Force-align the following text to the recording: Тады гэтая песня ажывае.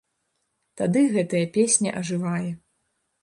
Тады 0.81 1.03
гэтая 1.17 1.43
песня 1.57 1.93
ажывае. 2.01 2.51